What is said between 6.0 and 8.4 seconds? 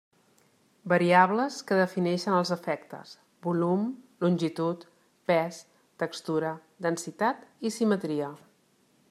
textura, densitat i simetria.